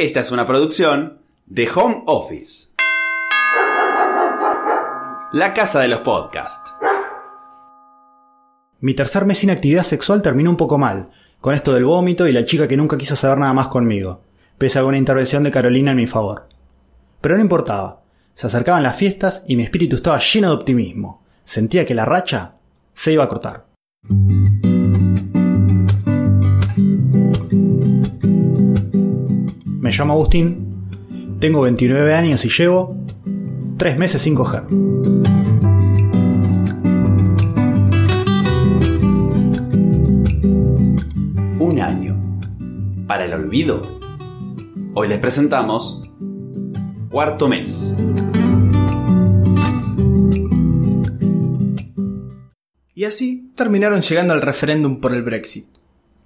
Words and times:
Esta 0.00 0.20
es 0.20 0.30
una 0.32 0.46
producción 0.46 1.18
de 1.44 1.68
Home 1.74 2.04
Office. 2.06 2.74
La 5.34 5.52
casa 5.52 5.80
de 5.80 5.88
los 5.88 6.00
podcasts. 6.00 6.72
Mi 8.80 8.94
tercer 8.94 9.26
mes 9.26 9.36
sin 9.36 9.50
actividad 9.50 9.82
sexual 9.82 10.22
terminó 10.22 10.48
un 10.48 10.56
poco 10.56 10.78
mal, 10.78 11.10
con 11.42 11.54
esto 11.54 11.74
del 11.74 11.84
vómito 11.84 12.26
y 12.26 12.32
la 12.32 12.46
chica 12.46 12.66
que 12.66 12.78
nunca 12.78 12.96
quiso 12.96 13.14
saber 13.14 13.36
nada 13.36 13.52
más 13.52 13.68
conmigo, 13.68 14.22
pese 14.56 14.78
a 14.78 14.80
alguna 14.80 14.96
intervención 14.96 15.42
de 15.42 15.50
Carolina 15.50 15.90
en 15.90 15.98
mi 15.98 16.06
favor. 16.06 16.48
Pero 17.20 17.36
no 17.36 17.42
importaba, 17.42 18.00
se 18.32 18.46
acercaban 18.46 18.82
las 18.82 18.96
fiestas 18.96 19.44
y 19.46 19.54
mi 19.54 19.64
espíritu 19.64 19.96
estaba 19.96 20.18
lleno 20.18 20.48
de 20.48 20.54
optimismo. 20.54 21.26
Sentía 21.44 21.84
que 21.84 21.94
la 21.94 22.06
racha 22.06 22.54
se 22.94 23.12
iba 23.12 23.24
a 23.24 23.28
cortar. 23.28 23.69
Me 29.90 29.96
llamo 29.96 30.12
Agustín, 30.12 30.86
tengo 31.40 31.62
29 31.62 32.14
años 32.14 32.44
y 32.44 32.48
llevo 32.48 32.96
3 33.76 33.98
meses 33.98 34.22
sin 34.22 34.36
coger. 34.36 34.62
Un 41.58 41.80
año. 41.80 42.16
Para 43.08 43.24
el 43.24 43.32
olvido. 43.32 43.82
Hoy 44.94 45.08
les 45.08 45.18
presentamos 45.18 46.08
Cuarto 47.10 47.48
Mes. 47.48 47.96
Y 52.94 53.02
así 53.06 53.50
terminaron 53.56 54.02
llegando 54.02 54.34
al 54.34 54.42
referéndum 54.42 55.00
por 55.00 55.12
el 55.12 55.22
Brexit. 55.22 55.66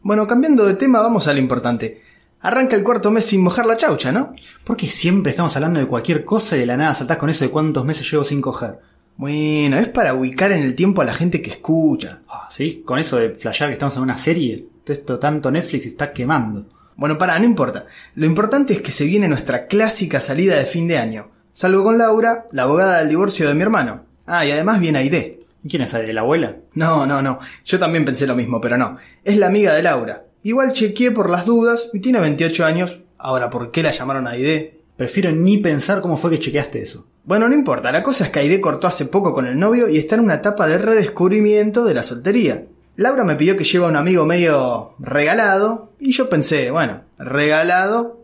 Bueno, 0.03 0.27
cambiando 0.27 0.67
de 0.67 0.75
tema, 0.75 1.01
vamos 1.01 1.28
a 1.28 1.33
lo 1.33 1.39
importante. 1.39 2.03
Arranca 2.45 2.77
el 2.77 2.83
cuarto 2.83 3.11
mes 3.11 3.25
sin 3.25 3.43
mojar 3.43 3.65
la 3.65 3.75
chaucha, 3.75 4.12
¿no? 4.12 4.34
Porque 4.65 4.87
siempre 4.87 5.30
estamos 5.30 5.57
hablando 5.57 5.80
de 5.80 5.87
cualquier 5.87 6.27
cosa 6.27 6.57
y 6.57 6.61
de 6.61 6.67
la 6.67 6.77
nada 6.77 6.93
saltás 6.93 7.17
con 7.17 7.30
eso 7.30 7.43
de 7.43 7.50
cuántos 7.50 7.87
meses 7.87 8.11
llevo 8.11 8.23
sin 8.23 8.42
coger. 8.42 8.81
Bueno, 9.17 9.78
es 9.78 9.89
para 9.89 10.12
ubicar 10.12 10.53
en 10.53 10.62
el 10.62 10.75
tiempo 10.75 11.00
a 11.00 11.06
la 11.06 11.15
gente 11.15 11.41
que 11.41 11.53
escucha. 11.53 12.20
Ah, 12.28 12.47
¿Sí? 12.50 12.83
Con 12.84 12.98
eso 12.98 13.17
de 13.17 13.31
flashear 13.31 13.70
que 13.70 13.72
estamos 13.72 13.97
en 13.97 14.03
una 14.03 14.19
serie. 14.19 14.67
Todo 14.84 14.92
esto 14.92 15.19
tanto 15.19 15.50
Netflix 15.50 15.87
está 15.87 16.12
quemando. 16.12 16.67
Bueno, 16.97 17.17
para, 17.17 17.39
no 17.39 17.47
importa. 17.47 17.87
Lo 18.15 18.27
importante 18.27 18.75
es 18.75 18.83
que 18.83 18.92
se 18.92 19.06
viene 19.06 19.27
nuestra 19.27 19.67
clásica 19.67 20.20
salida 20.20 20.56
de 20.56 20.67
fin 20.67 20.87
de 20.87 20.98
año. 20.98 21.31
Salgo 21.55 21.83
con 21.83 21.97
Laura, 21.97 22.45
la 22.53 22.65
abogada 22.65 22.98
del 22.98 23.09
divorcio 23.09 23.48
de 23.48 23.55
mi 23.55 23.62
hermano. 23.62 24.03
Ah, 24.27 24.45
y 24.45 24.50
además 24.50 24.81
viene 24.81 24.98
Aide. 24.98 25.41
¿Y 25.62 25.69
quién 25.70 25.81
es 25.81 25.92
de 25.92 26.12
la 26.12 26.20
abuela? 26.20 26.56
No, 26.75 27.06
no, 27.06 27.22
no. 27.22 27.39
Yo 27.65 27.78
también 27.78 28.05
pensé 28.05 28.27
lo 28.27 28.37
mismo, 28.37 28.61
pero 28.61 28.77
no. 28.77 28.98
Es 29.25 29.39
la 29.39 29.47
amiga 29.47 29.72
de 29.72 29.83
Laura. 29.83 30.23
Igual 30.45 30.75
chequeé 30.75 31.11
por 31.11 31.31
las 31.31 31.47
dudas 31.47 31.89
y 31.95 32.00
tiene 32.00 32.20
28 32.20 32.67
años. 32.67 33.00
Ahora, 33.17 33.48
¿por 33.48 33.70
qué 33.70 33.83
la 33.83 33.92
llamaron 33.92 34.27
Aide? 34.27 34.78
Prefiero 34.95 35.33
ni 35.33 35.56
pensar 35.56 36.03
cómo 36.03 36.19
fue 36.19 36.31
que 36.31 36.39
chequeaste 36.39 36.83
eso. 36.83 37.06
Bueno, 37.25 37.48
no 37.48 37.55
importa. 37.55 37.91
La 37.91 38.03
cosa 38.03 38.25
es 38.25 38.31
que 38.31 38.41
Aide 38.41 38.61
cortó 38.61 38.87
hace 38.87 39.06
poco 39.06 39.33
con 39.33 39.47
el 39.47 39.59
novio 39.59 39.89
y 39.89 39.97
está 39.97 40.17
en 40.17 40.20
una 40.20 40.34
etapa 40.34 40.69
de 40.69 40.77
redescubrimiento 40.77 41.83
de 41.87 41.95
la 41.95 42.03
soltería. 42.03 42.67
Laura 42.97 43.25
me 43.25 43.37
pidió 43.37 43.56
que 43.56 43.65
lleve 43.65 43.87
a 43.87 43.89
un 43.89 43.97
amigo 43.97 44.27
medio 44.27 44.92
regalado 44.98 45.92
y 45.98 46.12
yo 46.12 46.28
pensé, 46.28 46.70
bueno, 46.70 47.05
regalado, 47.19 48.20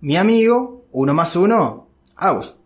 mi 0.00 0.16
amigo, 0.16 0.86
uno 0.90 1.12
más 1.12 1.36
uno, 1.36 1.86
Aus. 2.16 2.56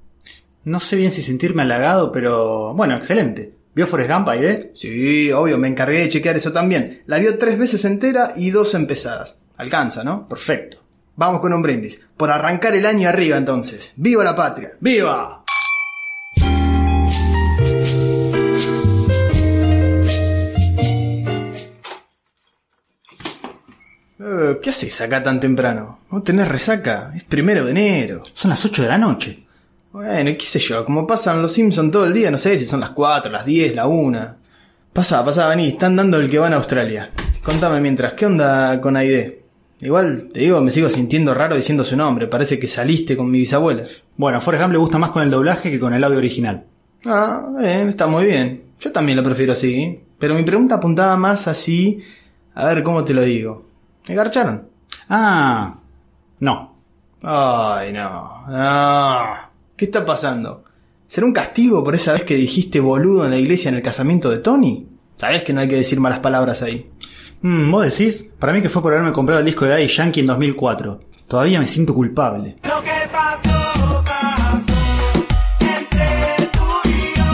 No 0.62 0.78
sé 0.78 0.95
bien 0.95 1.11
si 1.11 1.25
sentirme 1.25 1.62
halagado, 1.62 2.12
pero 2.12 2.73
bueno, 2.75 2.95
excelente. 2.95 3.53
¿Vio 3.75 3.87
Forrest 3.87 4.11
Gump, 4.11 4.28
Aide? 4.28 4.70
Sí, 4.75 5.33
obvio, 5.33 5.56
me 5.56 5.69
encargué 5.69 6.01
de 6.01 6.09
chequear 6.11 6.37
eso 6.37 6.53
también. 6.53 7.03
La 7.06 7.19
vio 7.19 7.39
tres 7.39 7.59
veces 7.59 7.84
entera 7.87 8.33
y 8.37 8.51
dos 8.51 8.75
empezadas. 8.75 9.39
Alcanza, 9.56 10.05
¿no? 10.05 10.29
Perfecto. 10.29 10.79
Vamos 11.17 11.41
con 11.41 11.55
un 11.55 11.62
brindis. 11.62 12.06
Por 12.17 12.31
arrancar 12.31 12.75
el 12.75 12.84
año 12.84 13.09
arriba 13.09 13.39
entonces. 13.39 13.92
¡Viva 13.97 14.25
la 14.25 14.37
patria! 14.37 14.73
¡Viva! 14.81 15.42
Eh, 24.19 24.58
¿Qué 24.63 24.70
haces 24.70 25.01
acá 25.01 25.23
tan 25.23 25.41
temprano? 25.41 26.01
¿No 26.11 26.23
tenés 26.23 26.48
resaca? 26.48 27.13
Es 27.17 27.25
primero 27.25 27.64
de 27.64 27.70
enero. 27.70 28.23
Son 28.33 28.51
las 28.51 28.64
8 28.64 28.83
de 28.83 28.89
la 28.89 28.98
noche. 28.98 29.42
Bueno, 29.92 30.30
qué 30.39 30.47
sé 30.47 30.58
yo, 30.58 30.86
como 30.86 31.07
pasan 31.07 31.42
los 31.42 31.53
Simpsons 31.53 31.92
todo 31.92 32.07
el 32.07 32.14
día, 32.14 32.30
no 32.30 32.39
sé 32.39 32.58
si 32.58 32.64
son 32.64 32.80
las 32.80 32.91
4, 32.91 33.30
las 33.30 33.45
10, 33.45 33.75
la 33.75 33.86
1. 33.86 34.35
Pasa, 34.91 35.23
pasa, 35.23 35.47
vení, 35.48 35.69
están 35.69 35.97
dando 35.97 36.17
el 36.17 36.30
que 36.30 36.39
van 36.39 36.55
a 36.55 36.57
Australia. 36.57 37.11
Contame 37.42 37.79
mientras, 37.79 38.14
¿qué 38.14 38.25
onda 38.25 38.81
con 38.81 38.97
Aide? 38.97 39.42
Igual, 39.81 40.31
te 40.33 40.41
digo, 40.41 40.63
me 40.63 40.70
sigo 40.70 40.89
sintiendo 40.89 41.35
raro 41.35 41.57
diciendo 41.57 41.85
su 41.85 41.95
nombre, 41.95 42.27
parece 42.27 42.58
que 42.58 42.69
saliste 42.69 43.19
con 43.19 43.31
mi 43.31 43.41
bisabuela. 43.41 43.83
Bueno, 44.17 44.39
a 44.39 44.41
Forrest 44.41 44.63
Gump 44.63 44.73
le 44.73 44.79
gusta 44.79 44.97
más 44.97 45.11
con 45.11 45.25
el 45.25 45.31
doblaje 45.31 45.70
que 45.70 45.79
con 45.79 45.92
el 45.92 46.02
audio 46.02 46.19
original. 46.19 46.64
Ah, 47.05 47.48
bien, 47.58 47.89
está 47.89 48.07
muy 48.07 48.25
bien. 48.25 48.63
Yo 48.81 48.92
también 48.92 49.17
lo 49.17 49.25
prefiero 49.25 49.52
así, 49.52 50.01
pero 50.19 50.35
mi 50.35 50.42
pregunta 50.42 50.77
apuntaba 50.77 51.19
más 51.19 51.48
así, 51.48 52.01
a 52.55 52.64
ver 52.67 52.83
cómo 52.83 53.05
te 53.05 53.13
lo 53.13 53.23
digo. 53.23 53.67
¿Me 54.08 54.14
garcharon? 54.14 54.69
Ah, 55.11 55.75
no. 56.39 56.77
Ay, 57.23 57.92
no, 57.92 58.47
no. 58.48 59.52
¿Qué 59.77 59.86
está 59.86 60.05
pasando? 60.05 60.64
¿Será 61.06 61.27
un 61.27 61.33
castigo 61.33 61.83
por 61.83 61.94
esa 61.94 62.12
vez 62.12 62.24
que 62.24 62.34
dijiste 62.34 62.78
boludo 62.78 63.24
en 63.24 63.30
la 63.30 63.38
iglesia 63.38 63.70
en 63.70 63.77
el 63.77 63.83
casamiento 63.83 64.30
de 64.30 64.38
Tony? 64.38 64.86
Sabes 65.14 65.42
que 65.44 65.52
no 65.52 65.60
hay 65.60 65.68
que 65.68 65.77
decir 65.77 65.98
malas 65.98 66.18
palabras 66.18 66.62
ahí. 66.62 66.90
Mm, 67.40 67.70
¿Vos 67.70 67.84
decís? 67.84 68.28
Para 68.38 68.52
mí 68.52 68.60
que 68.60 68.68
fue 68.68 68.83
por 68.83 68.92
haberme 68.92 69.12
comprado 69.12 69.40
el 69.40 69.46
disco 69.46 69.64
de 69.64 69.70
Daddy 69.72 69.86
Yankee 69.86 70.20
en 70.20 70.27
2004. 70.27 71.00
Todavía 71.27 71.58
me 71.58 71.66
siento 71.66 71.94
culpable. 71.94 72.56
Lo 72.64 72.83
que 72.83 72.90
pasó, 73.10 74.05
pasó 74.05 74.72
entre 75.60 76.48
tú 76.52 76.64
y 76.84 77.16
yo. 77.16 77.24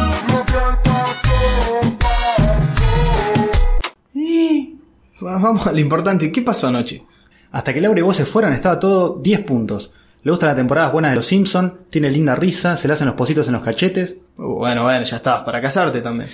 Y... 4.15 4.79
Vamos 5.21 5.67
a 5.67 5.73
lo 5.73 5.81
importante, 5.81 6.31
¿qué 6.31 6.43
pasó 6.43 6.69
anoche? 6.69 7.05
Hasta 7.51 7.75
que 7.75 7.81
Laura 7.81 7.99
y 7.99 8.03
vos 8.03 8.17
se 8.17 8.25
fueran 8.25 8.53
estaba 8.53 8.79
todo 8.79 9.19
10 9.21 9.41
puntos. 9.41 9.93
Le 10.29 10.33
gustan 10.33 10.49
las 10.49 10.57
temporadas 10.57 10.93
buenas 10.93 11.13
de 11.13 11.17
Los 11.17 11.25
Simpson, 11.25 11.87
tiene 11.89 12.11
linda 12.11 12.37
risa, 12.37 12.77
se 12.77 12.87
le 12.87 12.93
hacen 12.93 13.07
los 13.07 13.17
positos 13.17 13.47
en 13.47 13.55
los 13.55 13.63
cachetes. 13.63 14.19
Bueno, 14.37 14.83
bueno, 14.83 15.03
ya 15.03 15.17
estabas 15.17 15.43
para 15.43 15.59
casarte 15.63 16.03
también. 16.03 16.29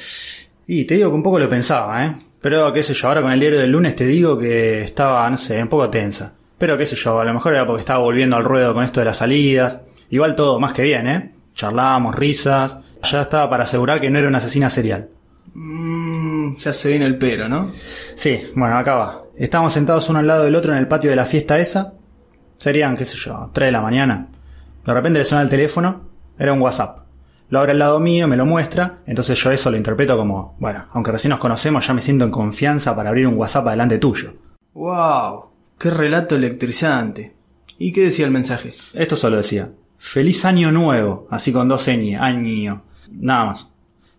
Y 0.66 0.84
te 0.84 0.97
digo 0.97 1.10
que 1.10 1.15
un 1.15 1.22
poco 1.22 1.38
lo 1.38 1.49
pensaba, 1.49 2.04
¿eh? 2.04 2.12
Pero 2.41 2.72
qué 2.72 2.83
sé 2.83 2.93
yo, 2.93 3.06
ahora 3.06 3.22
con 3.22 3.31
el 3.31 3.38
diario 3.38 3.60
del 3.60 3.71
lunes 3.71 3.94
te 3.94 4.04
digo 4.04 4.37
que 4.37 4.83
estaba, 4.83 5.31
no 5.31 5.38
sé, 5.38 5.62
un 5.62 5.69
poco 5.69 5.91
tensa. 5.91 6.33
Pero 6.59 6.77
qué 6.77 6.87
sé 6.87 6.97
yo, 6.97 7.21
a 7.21 7.25
lo 7.25 7.33
mejor 7.33 7.54
era 7.54 7.65
porque 7.66 7.83
estaba 7.83 8.00
volviendo 8.00 8.37
al 8.37 8.43
ruedo 8.43 8.75
con 8.75 8.83
esto 8.83 8.99
de 8.99 9.06
las 9.06 9.19
salidas. 9.19 9.83
Igual 10.10 10.34
todo 10.34 10.59
más 10.59 10.72
que 10.72 10.83
bien, 10.83 11.06
¿eh? 11.06 11.33
Charlábamos, 11.54 12.16
risas. 12.16 12.78
Ya 13.09 13.21
estaba 13.21 13.49
para 13.49 13.62
asegurar 13.62 14.00
que 14.00 14.10
no 14.10 14.19
era 14.19 14.27
una 14.27 14.38
asesina 14.38 14.71
serial. 14.71 15.09
Mmm, 15.53 16.56
ya 16.56 16.72
se 16.72 16.88
viene 16.88 17.04
el 17.04 17.16
pero, 17.16 17.49
¿no? 17.49 17.71
Sí, 18.16 18.43
bueno, 18.56 18.77
acá 18.77 18.97
va. 18.97 19.22
Estábamos 19.37 19.72
sentados 19.72 20.09
uno 20.09 20.19
al 20.19 20.27
lado 20.27 20.43
del 20.43 20.56
otro 20.56 20.72
en 20.72 20.78
el 20.78 20.88
patio 20.88 21.10
de 21.10 21.16
la 21.16 21.27
fiesta 21.27 21.60
esa. 21.60 21.93
Serían, 22.56 22.97
qué 22.97 23.04
sé 23.04 23.16
yo, 23.16 23.50
3 23.53 23.69
de 23.69 23.72
la 23.72 23.81
mañana. 23.81 24.28
De 24.84 24.92
repente 24.92 25.19
le 25.19 25.25
suena 25.25 25.42
el 25.42 25.50
teléfono, 25.50 26.03
era 26.38 26.53
un 26.53 26.60
WhatsApp. 26.60 27.00
Lo 27.50 27.59
abre 27.60 27.72
al 27.72 27.78
lado 27.78 28.00
mío, 28.00 28.26
me 28.26 28.37
lo 28.37 28.47
muestra, 28.47 29.00
entonces 29.06 29.38
yo 29.38 29.53
eso 29.53 29.70
lo 29.70 29.76
interpreto 29.76 30.16
como, 30.16 30.56
bueno, 30.59 30.87
aunque 30.92 31.12
recién 31.12 31.31
nos 31.31 31.38
conocemos, 31.38 31.87
ya 31.87 31.94
me 31.94 32.00
siento 32.00 32.25
en 32.25 32.31
confianza 32.31 32.97
para 32.97 33.10
abrir 33.10 33.26
un 33.26 33.37
WhatsApp 33.37 33.66
adelante 33.69 33.98
tuyo. 33.98 34.34
¡Wow! 34.72 35.47
¡Qué 35.78 35.91
relato 35.91 36.37
electrizante! 36.37 37.37
¿Y 37.78 37.92
qué 37.92 38.03
decía 38.03 38.25
el 38.25 38.32
mensaje? 38.32 38.75
Esto 38.94 39.16
solo 39.16 39.36
decía, 39.36 39.71
feliz 39.98 40.44
año 40.44 40.72
nuevo, 40.72 41.26
así 41.31 41.53
con 41.53 41.69
dos 41.69 41.86
ñ, 41.88 42.16
año, 42.19 42.84
nada 43.10 43.44
más. 43.47 43.71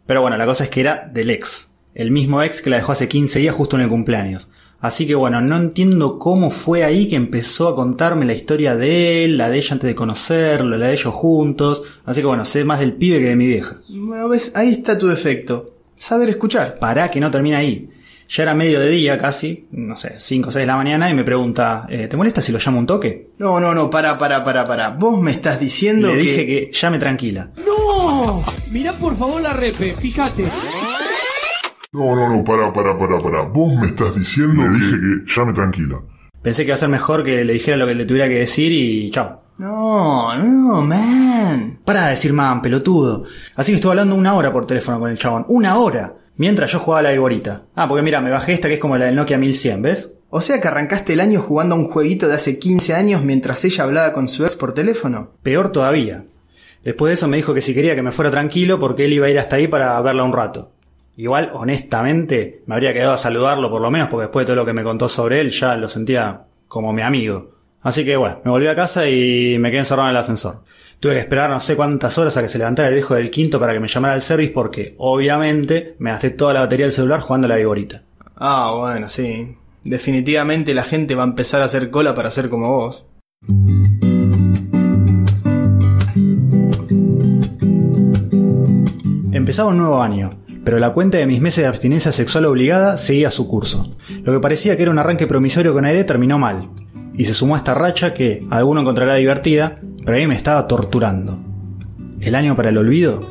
Pero 0.05 0.21
bueno, 0.21 0.37
la 0.37 0.45
cosa 0.45 0.65
es 0.65 0.69
que 0.69 0.81
era 0.81 1.09
del 1.11 1.29
ex, 1.31 1.71
el 1.93 2.11
mismo 2.11 2.41
ex 2.43 2.61
que 2.61 2.69
la 2.69 2.77
dejó 2.77 2.91
hace 2.91 3.07
15 3.07 3.39
días 3.39 3.55
justo 3.55 3.75
en 3.75 3.83
el 3.83 3.89
cumpleaños. 3.89 4.51
Así 4.85 5.07
que 5.07 5.15
bueno, 5.15 5.41
no 5.41 5.57
entiendo 5.57 6.19
cómo 6.19 6.51
fue 6.51 6.83
ahí 6.83 7.07
que 7.07 7.15
empezó 7.15 7.67
a 7.69 7.75
contarme 7.75 8.25
la 8.25 8.33
historia 8.33 8.75
de 8.75 9.25
él, 9.25 9.37
la 9.37 9.49
de 9.49 9.57
ella 9.57 9.73
antes 9.73 9.87
de 9.87 9.95
conocerlo, 9.95 10.77
la 10.77 10.87
de 10.87 10.93
ellos 10.93 11.13
juntos. 11.13 11.81
Así 12.05 12.21
que 12.21 12.27
bueno, 12.27 12.45
sé 12.45 12.63
más 12.63 12.79
del 12.79 12.93
pibe 12.93 13.19
que 13.19 13.29
de 13.29 13.35
mi 13.35 13.47
vieja. 13.47 13.77
Bueno, 13.89 14.29
ves, 14.29 14.51
ahí 14.55 14.69
está 14.69 14.95
tu 14.97 15.07
defecto. 15.07 15.73
Saber 15.97 16.29
escuchar. 16.29 16.77
Pará 16.77 17.09
que 17.09 17.19
no 17.19 17.31
termina 17.31 17.57
ahí. 17.57 17.89
Ya 18.27 18.43
era 18.43 18.53
medio 18.55 18.79
de 18.79 18.89
día 18.89 19.17
casi, 19.17 19.65
no 19.71 19.95
sé, 19.95 20.15
5 20.17 20.49
o 20.49 20.51
6 20.51 20.61
de 20.63 20.67
la 20.67 20.75
mañana 20.77 21.09
y 21.09 21.13
me 21.13 21.23
pregunta, 21.23 21.85
eh, 21.89 22.07
¿te 22.07 22.17
molesta 22.17 22.41
si 22.41 22.51
lo 22.51 22.57
llamo 22.57 22.79
un 22.79 22.87
toque? 22.87 23.29
No, 23.37 23.59
no, 23.59 23.73
no, 23.75 23.89
para, 23.89 24.17
para, 24.17 24.43
para, 24.43 24.65
para. 24.65 24.89
Vos 24.89 25.19
me 25.21 25.31
estás 25.31 25.59
diciendo 25.59 26.07
Le 26.07 26.13
que... 26.13 26.19
dije 26.19 26.45
que 26.45 26.71
llame 26.73 26.97
tranquila. 26.97 27.51
¡No! 27.65 28.43
Mirá 28.71 28.93
por 28.93 29.15
favor 29.15 29.41
la 29.41 29.53
repe, 29.53 29.93
fíjate. 29.93 30.45
No, 31.95 32.13
no, 32.13 32.27
no, 32.27 32.43
para, 32.43 32.73
para, 32.73 32.97
para, 32.97 33.17
para. 33.19 33.41
Vos 33.43 33.73
me 33.79 33.87
estás 33.87 34.15
diciendo 34.19 34.63
Le 34.63 34.69
dije 34.77 34.99
que 34.99 35.33
llame 35.33 35.53
tranquila. 35.53 36.01
Pensé 36.41 36.63
que 36.63 36.67
iba 36.67 36.75
a 36.75 36.77
ser 36.77 36.89
mejor 36.89 37.23
que 37.23 37.45
le 37.45 37.53
dijera 37.53 37.77
lo 37.77 37.87
que 37.87 37.95
le 37.95 38.03
tuviera 38.03 38.27
que 38.27 38.39
decir 38.39 38.69
y 38.73 39.09
chao. 39.11 39.43
No, 39.57 40.35
no, 40.35 40.81
man. 40.81 41.79
Para 41.85 42.03
de 42.03 42.09
decir 42.09 42.33
man, 42.33 42.61
pelotudo. 42.61 43.23
Así 43.55 43.71
que 43.71 43.77
estuve 43.77 43.93
hablando 43.93 44.15
una 44.15 44.33
hora 44.33 44.51
por 44.51 44.67
teléfono 44.67 44.99
con 44.99 45.09
el 45.09 45.17
chabón. 45.17 45.45
¡Una 45.47 45.77
hora! 45.77 46.15
Mientras 46.35 46.69
yo 46.69 46.79
jugaba 46.79 46.99
a 46.99 47.03
la 47.03 47.11
viborita. 47.13 47.63
Ah, 47.75 47.87
porque 47.87 48.03
mira, 48.03 48.19
me 48.19 48.29
bajé 48.29 48.51
esta 48.51 48.67
que 48.67 48.73
es 48.73 48.79
como 48.81 48.97
la 48.97 49.05
del 49.05 49.15
Nokia 49.15 49.37
1100, 49.37 49.81
¿ves? 49.81 50.11
O 50.29 50.41
sea 50.41 50.59
que 50.59 50.67
arrancaste 50.67 51.13
el 51.13 51.21
año 51.21 51.41
jugando 51.41 51.75
a 51.75 51.77
un 51.77 51.87
jueguito 51.87 52.27
de 52.27 52.35
hace 52.35 52.59
15 52.59 52.93
años 52.93 53.23
mientras 53.23 53.63
ella 53.63 53.85
hablaba 53.85 54.11
con 54.11 54.27
su 54.27 54.43
ex 54.43 54.57
por 54.57 54.73
teléfono. 54.73 55.31
Peor 55.43 55.71
todavía. 55.71 56.25
Después 56.83 57.11
de 57.11 57.13
eso 57.13 57.29
me 57.29 57.37
dijo 57.37 57.53
que 57.53 57.61
si 57.61 57.73
quería 57.73 57.95
que 57.95 58.03
me 58.03 58.11
fuera 58.11 58.29
tranquilo 58.31 58.77
porque 58.77 59.05
él 59.05 59.13
iba 59.13 59.27
a 59.27 59.29
ir 59.29 59.39
hasta 59.39 59.55
ahí 59.55 59.69
para 59.69 59.99
verla 60.01 60.25
un 60.25 60.33
rato. 60.33 60.74
Igual, 61.17 61.51
honestamente, 61.53 62.63
me 62.65 62.75
habría 62.75 62.93
quedado 62.93 63.13
a 63.13 63.17
saludarlo 63.17 63.69
por 63.69 63.81
lo 63.81 63.89
menos 63.89 64.09
porque 64.09 64.23
después 64.23 64.45
de 64.45 64.47
todo 64.47 64.57
lo 64.57 64.65
que 64.65 64.73
me 64.73 64.83
contó 64.83 65.07
sobre 65.07 65.39
él 65.39 65.49
ya 65.49 65.75
lo 65.77 65.87
sentía 65.87 66.43
como 66.67 66.91
mi 66.91 67.01
amigo. 67.01 67.51
Así 67.81 68.03
que 68.03 68.17
bueno, 68.17 68.41
me 68.43 68.51
volví 68.51 68.67
a 68.67 68.75
casa 68.75 69.07
y 69.07 69.57
me 69.59 69.69
quedé 69.69 69.81
encerrado 69.81 70.09
en 70.09 70.15
el 70.15 70.19
ascensor. 70.19 70.63
Tuve 70.99 71.13
que 71.13 71.19
esperar 71.19 71.49
no 71.49 71.59
sé 71.59 71.75
cuántas 71.75 72.17
horas 72.17 72.35
a 72.35 72.41
que 72.41 72.49
se 72.49 72.57
levantara 72.57 72.89
el 72.89 72.95
viejo 72.95 73.13
del 73.15 73.31
quinto 73.31 73.59
para 73.59 73.73
que 73.73 73.79
me 73.79 73.87
llamara 73.87 74.15
al 74.15 74.21
service 74.21 74.51
porque, 74.51 74.95
obviamente, 74.97 75.95
me 75.99 76.09
gasté 76.09 76.31
toda 76.31 76.53
la 76.53 76.61
batería 76.61 76.87
del 76.87 76.93
celular 76.93 77.19
jugando 77.19 77.45
a 77.45 77.49
la 77.49 77.57
viborita. 77.57 78.01
Ah, 78.35 78.73
bueno, 78.75 79.07
sí. 79.07 79.55
Definitivamente 79.83 80.73
la 80.73 80.83
gente 80.83 81.15
va 81.15 81.23
a 81.23 81.27
empezar 81.27 81.61
a 81.61 81.65
hacer 81.65 81.91
cola 81.91 82.15
para 82.15 82.31
ser 82.31 82.49
como 82.49 82.71
vos. 82.71 83.05
Empezaba 89.31 89.69
un 89.69 89.77
nuevo 89.77 90.01
año, 90.01 90.31
pero 90.65 90.79
la 90.79 90.91
cuenta 90.91 91.19
de 91.19 91.27
mis 91.27 91.39
meses 91.39 91.61
de 91.61 91.67
abstinencia 91.67 92.11
sexual 92.11 92.47
obligada 92.47 92.97
seguía 92.97 93.31
su 93.31 93.47
curso. 93.47 93.89
Lo 94.23 94.33
que 94.33 94.39
parecía 94.39 94.75
que 94.75 94.81
era 94.81 94.91
un 94.91 94.99
arranque 94.99 95.27
promisorio 95.27 95.73
con 95.73 95.85
Aide 95.85 96.03
terminó 96.03 96.39
mal, 96.39 96.69
y 97.13 97.25
se 97.25 97.33
sumó 97.33 97.55
a 97.55 97.59
esta 97.59 97.75
racha 97.75 98.13
que 98.13 98.45
alguno 98.49 98.81
encontrará 98.81 99.15
divertida, 99.15 99.79
pero 100.03 100.17
a 100.17 100.19
mí 100.19 100.27
me 100.27 100.35
estaba 100.35 100.67
torturando. 100.67 101.39
El 102.19 102.35
año 102.35 102.55
para 102.55 102.69
el 102.69 102.77
olvido 102.77 103.21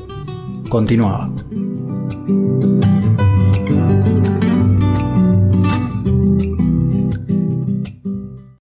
continuaba. 0.69 1.31